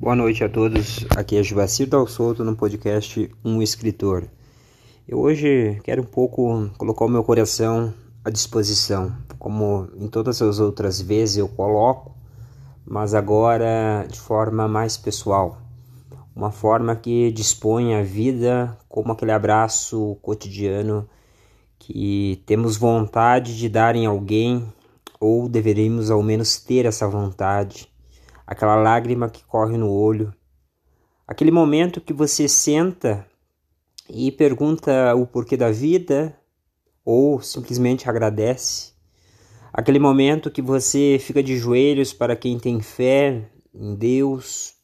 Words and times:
Boa 0.00 0.14
noite 0.14 0.44
a 0.44 0.48
todos. 0.48 1.04
Aqui 1.16 1.36
é 1.36 1.42
Juvacir 1.42 1.88
Dal 1.88 2.06
Souto 2.06 2.44
no 2.44 2.54
podcast 2.54 3.28
Um 3.44 3.60
Escritor. 3.60 4.28
Eu 5.08 5.18
hoje 5.18 5.80
quero 5.82 6.02
um 6.02 6.06
pouco 6.06 6.70
colocar 6.78 7.04
o 7.04 7.08
meu 7.08 7.24
coração 7.24 7.92
à 8.24 8.30
disposição, 8.30 9.12
como 9.40 9.88
em 9.96 10.06
todas 10.06 10.40
as 10.40 10.60
outras 10.60 11.00
vezes 11.00 11.38
eu 11.38 11.48
coloco, 11.48 12.14
mas 12.86 13.12
agora 13.12 14.06
de 14.08 14.20
forma 14.20 14.68
mais 14.68 14.96
pessoal. 14.96 15.60
Uma 16.34 16.52
forma 16.52 16.94
que 16.94 17.32
dispõe 17.32 17.96
a 17.96 18.02
vida 18.02 18.78
como 18.88 19.10
aquele 19.10 19.32
abraço 19.32 20.16
cotidiano 20.22 21.08
que 21.76 22.40
temos 22.46 22.76
vontade 22.76 23.58
de 23.58 23.68
dar 23.68 23.96
em 23.96 24.06
alguém 24.06 24.64
ou 25.18 25.48
deveríamos 25.48 26.08
ao 26.08 26.22
menos 26.22 26.56
ter 26.56 26.86
essa 26.86 27.08
vontade 27.08 27.88
aquela 28.48 28.76
lágrima 28.76 29.28
que 29.28 29.44
corre 29.44 29.76
no 29.76 29.90
olho, 29.90 30.34
aquele 31.26 31.50
momento 31.50 32.00
que 32.00 32.14
você 32.14 32.48
senta 32.48 33.26
e 34.08 34.32
pergunta 34.32 35.14
o 35.14 35.26
porquê 35.26 35.54
da 35.54 35.70
vida 35.70 36.34
ou 37.04 37.42
simplesmente 37.42 38.08
agradece, 38.08 38.94
aquele 39.70 39.98
momento 39.98 40.50
que 40.50 40.62
você 40.62 41.18
fica 41.20 41.42
de 41.42 41.58
joelhos 41.58 42.14
para 42.14 42.34
quem 42.34 42.58
tem 42.58 42.80
fé 42.80 43.50
em 43.74 43.94
Deus, 43.94 44.74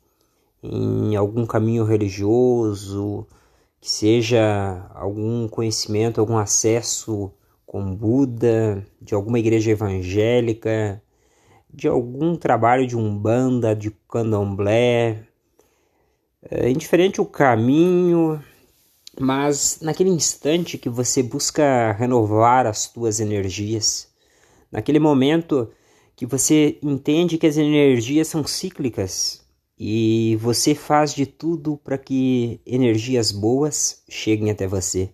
em 0.62 1.16
algum 1.16 1.46
caminho 1.46 1.84
religioso, 1.84 3.26
que 3.80 3.90
seja 3.90 4.90
algum 4.94 5.48
conhecimento, 5.48 6.20
algum 6.20 6.36
acesso 6.36 7.32
com 7.64 7.94
Buda, 7.96 8.86
de 9.00 9.14
alguma 9.14 9.38
igreja 9.38 9.70
evangélica, 9.70 11.02
de 11.74 11.88
algum 11.88 12.36
trabalho 12.36 12.86
de 12.86 12.96
umbanda, 12.96 13.74
de 13.74 13.90
candomblé, 14.08 15.26
é 16.48 16.70
indiferente 16.70 17.20
o 17.20 17.26
caminho, 17.26 18.40
mas 19.18 19.80
naquele 19.82 20.10
instante 20.10 20.78
que 20.78 20.88
você 20.88 21.22
busca 21.22 21.92
renovar 21.92 22.66
as 22.66 22.86
tuas 22.86 23.18
energias, 23.18 24.08
naquele 24.70 25.00
momento 25.00 25.68
que 26.14 26.24
você 26.24 26.78
entende 26.80 27.38
que 27.38 27.46
as 27.46 27.56
energias 27.56 28.28
são 28.28 28.46
cíclicas 28.46 29.44
e 29.76 30.36
você 30.40 30.76
faz 30.76 31.12
de 31.12 31.26
tudo 31.26 31.76
para 31.76 31.98
que 31.98 32.60
energias 32.64 33.32
boas 33.32 34.04
cheguem 34.08 34.50
até 34.50 34.68
você. 34.68 35.10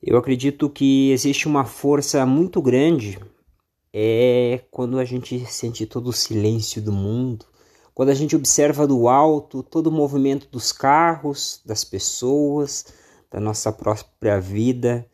Eu 0.00 0.16
acredito 0.16 0.70
que 0.70 1.10
existe 1.10 1.48
uma 1.48 1.64
força 1.64 2.24
muito 2.24 2.62
grande 2.62 3.18
é 4.00 4.64
quando 4.70 5.00
a 5.00 5.04
gente 5.04 5.44
sente 5.46 5.84
todo 5.84 6.06
o 6.06 6.12
silêncio 6.12 6.80
do 6.80 6.92
mundo, 6.92 7.46
quando 7.92 8.10
a 8.10 8.14
gente 8.14 8.36
observa 8.36 8.86
do 8.86 9.08
alto 9.08 9.60
todo 9.60 9.88
o 9.88 9.92
movimento 9.92 10.46
dos 10.52 10.70
carros, 10.70 11.60
das 11.66 11.82
pessoas, 11.82 12.86
da 13.28 13.40
nossa 13.40 13.72
própria 13.72 14.40
vida, 14.40 15.04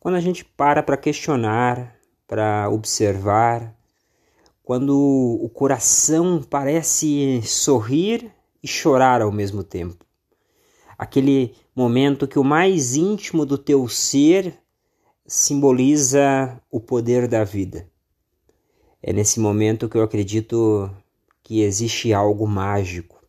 quando 0.00 0.14
a 0.14 0.20
gente 0.20 0.42
para 0.42 0.82
para 0.82 0.96
questionar, 0.96 1.96
para 2.26 2.70
observar, 2.70 3.76
quando 4.62 5.38
o 5.42 5.50
coração 5.50 6.42
parece 6.42 7.42
sorrir 7.42 8.32
e 8.62 8.66
chorar 8.66 9.20
ao 9.20 9.30
mesmo 9.30 9.62
tempo. 9.62 10.02
Aquele 10.96 11.54
momento 11.76 12.26
que 12.26 12.38
o 12.38 12.44
mais 12.44 12.96
íntimo 12.96 13.44
do 13.44 13.58
teu 13.58 13.86
ser 13.86 14.58
simboliza 15.26 16.58
o 16.70 16.80
poder 16.80 17.28
da 17.28 17.44
vida. 17.44 17.86
É 19.06 19.12
nesse 19.12 19.38
momento 19.38 19.86
que 19.86 19.98
eu 19.98 20.02
acredito 20.02 20.90
que 21.42 21.60
existe 21.60 22.14
algo 22.14 22.46
mágico, 22.46 23.22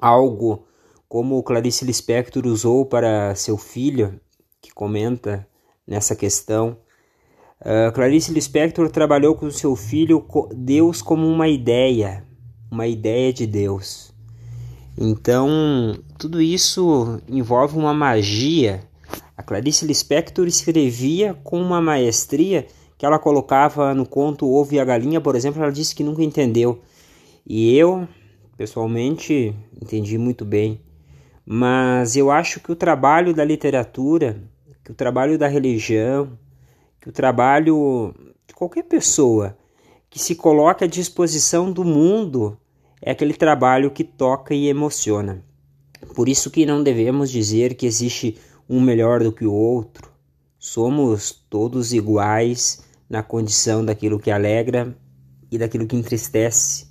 algo 0.00 0.64
como 1.08 1.42
Clarice 1.42 1.84
Lispector 1.84 2.46
usou 2.46 2.86
para 2.86 3.34
seu 3.34 3.58
filho, 3.58 4.20
que 4.60 4.72
comenta 4.72 5.44
nessa 5.84 6.14
questão. 6.14 6.76
Uh, 7.60 7.90
Clarice 7.92 8.32
Lispector 8.32 8.88
trabalhou 8.90 9.34
com 9.34 9.50
seu 9.50 9.74
filho 9.74 10.24
Deus 10.54 11.02
como 11.02 11.26
uma 11.26 11.48
ideia, 11.48 12.24
uma 12.70 12.86
ideia 12.86 13.32
de 13.32 13.44
Deus. 13.44 14.14
Então, 14.96 15.98
tudo 16.16 16.40
isso 16.40 17.20
envolve 17.28 17.76
uma 17.76 17.92
magia. 17.92 18.84
A 19.36 19.42
Clarice 19.42 19.84
Lispector 19.84 20.46
escrevia 20.46 21.34
com 21.42 21.60
uma 21.60 21.80
maestria 21.80 22.68
que 23.02 23.06
ela 23.06 23.18
colocava 23.18 23.92
no 23.92 24.06
conto 24.06 24.48
Ovo 24.48 24.74
e 24.74 24.78
a 24.78 24.84
Galinha, 24.84 25.20
por 25.20 25.34
exemplo, 25.34 25.60
ela 25.60 25.72
disse 25.72 25.92
que 25.92 26.04
nunca 26.04 26.22
entendeu. 26.22 26.80
E 27.44 27.76
eu, 27.76 28.06
pessoalmente, 28.56 29.52
entendi 29.82 30.16
muito 30.16 30.44
bem. 30.44 30.80
Mas 31.44 32.14
eu 32.14 32.30
acho 32.30 32.60
que 32.60 32.70
o 32.70 32.76
trabalho 32.76 33.34
da 33.34 33.44
literatura, 33.44 34.40
que 34.84 34.92
o 34.92 34.94
trabalho 34.94 35.36
da 35.36 35.48
religião, 35.48 36.38
que 37.00 37.08
o 37.08 37.12
trabalho 37.12 38.14
de 38.46 38.54
qualquer 38.54 38.84
pessoa 38.84 39.58
que 40.08 40.20
se 40.20 40.36
coloca 40.36 40.84
à 40.84 40.88
disposição 40.88 41.72
do 41.72 41.84
mundo 41.84 42.56
é 43.00 43.10
aquele 43.10 43.34
trabalho 43.34 43.90
que 43.90 44.04
toca 44.04 44.54
e 44.54 44.68
emociona. 44.68 45.44
Por 46.14 46.28
isso 46.28 46.52
que 46.52 46.64
não 46.64 46.84
devemos 46.84 47.32
dizer 47.32 47.74
que 47.74 47.84
existe 47.84 48.38
um 48.70 48.80
melhor 48.80 49.24
do 49.24 49.32
que 49.32 49.44
o 49.44 49.52
outro. 49.52 50.08
Somos 50.56 51.32
todos 51.50 51.92
iguais 51.92 52.91
na 53.08 53.22
condição 53.22 53.84
daquilo 53.84 54.18
que 54.18 54.30
alegra 54.30 54.96
e 55.50 55.58
daquilo 55.58 55.86
que 55.86 55.96
entristece. 55.96 56.86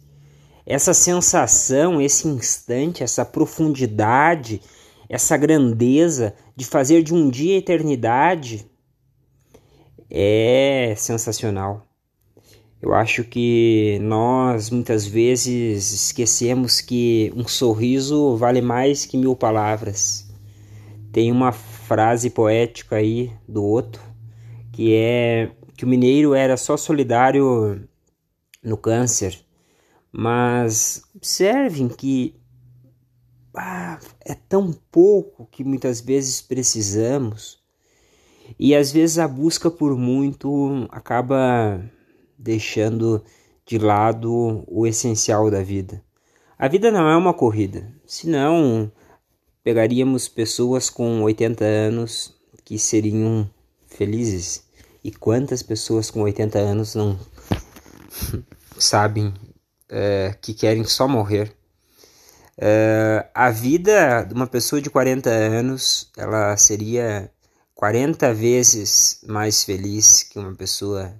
Essa 0.65 0.93
sensação, 0.93 1.99
esse 1.99 2.27
instante, 2.27 3.03
essa 3.03 3.25
profundidade, 3.25 4.61
essa 5.09 5.35
grandeza 5.35 6.35
de 6.55 6.65
fazer 6.65 7.03
de 7.03 7.13
um 7.13 7.29
dia 7.29 7.57
eternidade 7.57 8.65
é 10.09 10.93
sensacional. 10.95 11.87
Eu 12.81 12.93
acho 12.93 13.23
que 13.23 13.99
nós 14.01 14.69
muitas 14.69 15.05
vezes 15.05 15.91
esquecemos 15.91 16.81
que 16.81 17.31
um 17.35 17.47
sorriso 17.47 18.35
vale 18.37 18.61
mais 18.61 19.05
que 19.05 19.17
mil 19.17 19.35
palavras. 19.35 20.27
Tem 21.11 21.31
uma 21.31 21.51
frase 21.51 22.29
poética 22.29 22.95
aí 22.95 23.31
do 23.47 23.63
outro 23.63 24.11
que 24.71 24.95
é 24.95 25.51
que 25.81 25.85
o 25.85 25.87
mineiro 25.87 26.35
era 26.35 26.57
só 26.57 26.77
solidário 26.77 27.89
no 28.61 28.77
câncer, 28.77 29.43
mas 30.11 31.01
observem 31.15 31.87
que 31.87 32.35
ah, 33.55 33.97
é 34.23 34.35
tão 34.35 34.73
pouco 34.91 35.47
que 35.47 35.63
muitas 35.63 35.99
vezes 35.99 36.39
precisamos 36.39 37.59
e 38.59 38.75
às 38.75 38.91
vezes 38.91 39.17
a 39.17 39.27
busca 39.27 39.71
por 39.71 39.97
muito 39.97 40.87
acaba 40.91 41.83
deixando 42.37 43.25
de 43.65 43.79
lado 43.79 44.63
o 44.67 44.85
essencial 44.85 45.49
da 45.49 45.63
vida. 45.63 46.03
A 46.59 46.67
vida 46.67 46.91
não 46.91 47.09
é 47.09 47.17
uma 47.17 47.33
corrida, 47.33 47.91
senão 48.05 48.91
pegaríamos 49.63 50.27
pessoas 50.29 50.91
com 50.91 51.23
80 51.23 51.65
anos 51.65 52.39
que 52.63 52.77
seriam 52.77 53.49
felizes 53.87 54.69
e 55.03 55.11
quantas 55.11 55.63
pessoas 55.63 56.11
com 56.11 56.21
80 56.21 56.59
anos 56.59 56.95
não 56.95 57.19
sabem 58.77 59.33
é, 59.89 60.35
que 60.41 60.53
querem 60.53 60.83
só 60.83 61.07
morrer? 61.07 61.55
É, 62.57 63.27
a 63.33 63.49
vida 63.49 64.23
de 64.23 64.33
uma 64.33 64.45
pessoa 64.47 64.81
de 64.81 64.89
40 64.89 65.29
anos 65.29 66.11
ela 66.15 66.55
seria 66.57 67.31
40 67.73 68.33
vezes 68.33 69.19
mais 69.27 69.63
feliz 69.63 70.23
que 70.23 70.37
uma 70.37 70.53
pessoa 70.53 71.11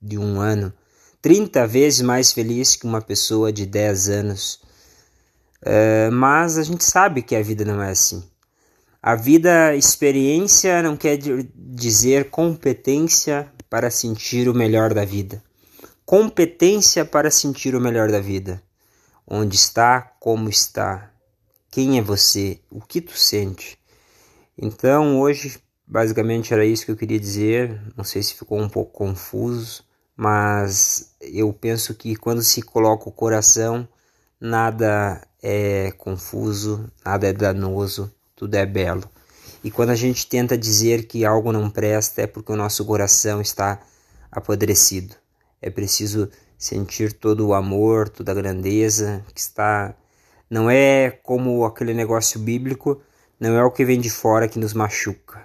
de 0.00 0.16
um 0.16 0.40
ano, 0.40 0.72
30 1.20 1.66
vezes 1.66 2.00
mais 2.02 2.32
feliz 2.32 2.76
que 2.76 2.86
uma 2.86 3.00
pessoa 3.00 3.52
de 3.52 3.66
10 3.66 4.08
anos. 4.08 4.60
É, 5.60 6.08
mas 6.10 6.56
a 6.56 6.62
gente 6.62 6.84
sabe 6.84 7.22
que 7.22 7.34
a 7.34 7.42
vida 7.42 7.64
não 7.64 7.82
é 7.82 7.90
assim. 7.90 8.22
A 9.08 9.14
vida 9.14 9.74
experiência 9.74 10.82
não 10.82 10.94
quer 10.94 11.18
dizer 11.56 12.28
competência 12.28 13.50
para 13.70 13.90
sentir 13.90 14.50
o 14.50 14.54
melhor 14.54 14.92
da 14.92 15.02
vida. 15.02 15.42
Competência 16.04 17.06
para 17.06 17.30
sentir 17.30 17.74
o 17.74 17.80
melhor 17.80 18.10
da 18.10 18.20
vida. 18.20 18.62
Onde 19.26 19.56
está, 19.56 20.02
como 20.20 20.50
está, 20.50 21.10
quem 21.70 21.96
é 21.96 22.02
você, 22.02 22.60
o 22.70 22.82
que 22.82 23.00
tu 23.00 23.18
sente. 23.18 23.78
Então, 24.58 25.18
hoje, 25.18 25.58
basicamente 25.86 26.52
era 26.52 26.66
isso 26.66 26.84
que 26.84 26.90
eu 26.90 26.96
queria 26.96 27.18
dizer. 27.18 27.80
Não 27.96 28.04
sei 28.04 28.22
se 28.22 28.34
ficou 28.34 28.60
um 28.60 28.68
pouco 28.68 28.92
confuso, 28.92 29.84
mas 30.14 31.14
eu 31.22 31.50
penso 31.50 31.94
que 31.94 32.14
quando 32.14 32.42
se 32.42 32.60
coloca 32.60 33.08
o 33.08 33.12
coração, 33.12 33.88
nada 34.38 35.26
é 35.42 35.92
confuso, 35.92 36.92
nada 37.02 37.26
é 37.26 37.32
danoso 37.32 38.12
tudo 38.38 38.54
é 38.54 38.64
belo. 38.64 39.02
E 39.64 39.70
quando 39.70 39.90
a 39.90 39.96
gente 39.96 40.26
tenta 40.28 40.56
dizer 40.56 41.08
que 41.08 41.24
algo 41.24 41.50
não 41.50 41.68
presta, 41.68 42.22
é 42.22 42.26
porque 42.26 42.52
o 42.52 42.56
nosso 42.56 42.84
coração 42.84 43.40
está 43.40 43.80
apodrecido. 44.30 45.16
É 45.60 45.68
preciso 45.68 46.30
sentir 46.56 47.12
todo 47.12 47.48
o 47.48 47.54
amor, 47.54 48.08
toda 48.08 48.30
a 48.30 48.34
grandeza 48.34 49.24
que 49.34 49.40
está. 49.40 49.92
Não 50.48 50.70
é 50.70 51.10
como 51.10 51.64
aquele 51.64 51.92
negócio 51.92 52.38
bíblico, 52.38 53.02
não 53.40 53.56
é 53.56 53.64
o 53.64 53.72
que 53.72 53.84
vem 53.84 54.00
de 54.00 54.08
fora 54.08 54.46
que 54.46 54.58
nos 54.58 54.72
machuca 54.72 55.44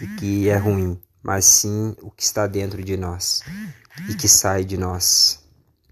e 0.00 0.06
que 0.18 0.48
é 0.48 0.56
ruim, 0.56 1.00
mas 1.22 1.44
sim 1.44 1.94
o 2.02 2.10
que 2.10 2.24
está 2.24 2.48
dentro 2.48 2.82
de 2.82 2.96
nós 2.96 3.42
e 4.10 4.14
que 4.14 4.28
sai 4.28 4.64
de 4.64 4.76
nós. 4.76 5.43